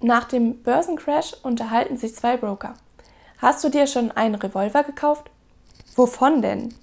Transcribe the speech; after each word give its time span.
Nach 0.00 0.24
dem 0.24 0.62
Börsencrash 0.62 1.34
unterhalten 1.42 1.96
sich 1.96 2.14
zwei 2.14 2.36
Broker. 2.36 2.74
Hast 3.38 3.64
du 3.64 3.68
dir 3.70 3.86
schon 3.86 4.10
einen 4.10 4.34
Revolver 4.34 4.82
gekauft? 4.84 5.30
Wovon 5.94 6.42
denn? 6.42 6.74